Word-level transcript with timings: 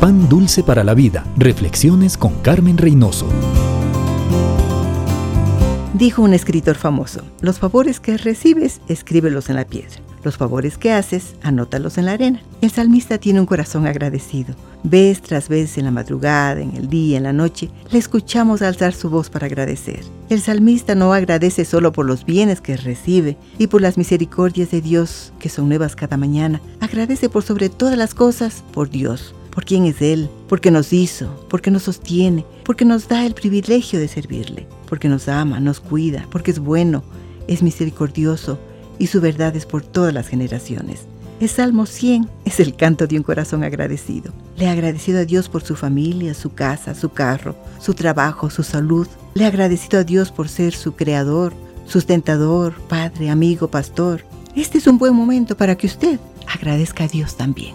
Pan 0.00 0.28
Dulce 0.28 0.62
para 0.62 0.84
la 0.84 0.94
Vida. 0.94 1.24
Reflexiones 1.36 2.16
con 2.16 2.34
Carmen 2.34 2.78
Reynoso. 2.78 3.26
Dijo 5.92 6.22
un 6.22 6.34
escritor 6.34 6.76
famoso, 6.76 7.22
los 7.40 7.58
favores 7.58 7.98
que 7.98 8.16
recibes, 8.16 8.80
escríbelos 8.86 9.50
en 9.50 9.56
la 9.56 9.64
piedra. 9.64 9.96
Los 10.22 10.36
favores 10.36 10.78
que 10.78 10.92
haces, 10.92 11.34
anótalos 11.42 11.98
en 11.98 12.06
la 12.06 12.12
arena. 12.12 12.40
El 12.60 12.70
salmista 12.70 13.18
tiene 13.18 13.40
un 13.40 13.46
corazón 13.46 13.88
agradecido. 13.88 14.54
Vez 14.84 15.20
tras 15.20 15.48
vez 15.48 15.76
en 15.78 15.86
la 15.86 15.90
madrugada, 15.90 16.60
en 16.60 16.76
el 16.76 16.88
día, 16.88 17.16
en 17.16 17.24
la 17.24 17.32
noche, 17.32 17.68
le 17.90 17.98
escuchamos 17.98 18.62
alzar 18.62 18.94
su 18.94 19.10
voz 19.10 19.30
para 19.30 19.46
agradecer. 19.46 20.00
El 20.28 20.40
salmista 20.40 20.94
no 20.94 21.12
agradece 21.12 21.64
solo 21.64 21.90
por 21.90 22.06
los 22.06 22.24
bienes 22.24 22.60
que 22.60 22.76
recibe 22.76 23.36
y 23.58 23.66
por 23.66 23.80
las 23.80 23.98
misericordias 23.98 24.70
de 24.70 24.80
Dios 24.80 25.32
que 25.40 25.48
son 25.48 25.68
nuevas 25.68 25.96
cada 25.96 26.16
mañana. 26.16 26.60
Agradece 26.78 27.28
por 27.28 27.42
sobre 27.42 27.68
todas 27.68 27.98
las 27.98 28.14
cosas 28.14 28.62
por 28.72 28.90
Dios, 28.90 29.34
por 29.58 29.64
quién 29.64 29.86
es 29.86 30.00
Él, 30.00 30.30
porque 30.48 30.70
nos 30.70 30.92
hizo, 30.92 31.44
porque 31.50 31.72
nos 31.72 31.82
sostiene, 31.82 32.44
porque 32.62 32.84
nos 32.84 33.08
da 33.08 33.26
el 33.26 33.34
privilegio 33.34 33.98
de 33.98 34.06
servirle, 34.06 34.68
porque 34.88 35.08
nos 35.08 35.26
ama, 35.26 35.58
nos 35.58 35.80
cuida, 35.80 36.28
porque 36.30 36.52
es 36.52 36.60
bueno, 36.60 37.02
es 37.48 37.60
misericordioso 37.60 38.56
y 39.00 39.08
su 39.08 39.20
verdad 39.20 39.56
es 39.56 39.66
por 39.66 39.82
todas 39.82 40.14
las 40.14 40.28
generaciones. 40.28 41.06
El 41.40 41.48
Salmo 41.48 41.86
100 41.86 42.28
es 42.44 42.60
el 42.60 42.76
canto 42.76 43.08
de 43.08 43.16
un 43.16 43.24
corazón 43.24 43.64
agradecido. 43.64 44.32
Le 44.56 44.68
agradecido 44.68 45.18
a 45.18 45.24
Dios 45.24 45.48
por 45.48 45.64
su 45.64 45.74
familia, 45.74 46.34
su 46.34 46.54
casa, 46.54 46.94
su 46.94 47.08
carro, 47.08 47.56
su 47.80 47.94
trabajo, 47.94 48.50
su 48.50 48.62
salud. 48.62 49.08
Le 49.34 49.44
ha 49.44 49.48
agradecido 49.48 49.98
a 49.98 50.04
Dios 50.04 50.30
por 50.30 50.48
ser 50.48 50.72
su 50.72 50.94
creador, 50.94 51.52
sustentador, 51.84 52.74
padre, 52.82 53.28
amigo, 53.28 53.66
pastor. 53.66 54.24
Este 54.54 54.78
es 54.78 54.86
un 54.86 54.98
buen 54.98 55.16
momento 55.16 55.56
para 55.56 55.74
que 55.76 55.88
usted 55.88 56.20
agradezca 56.46 57.02
a 57.02 57.08
Dios 57.08 57.36
también. 57.36 57.74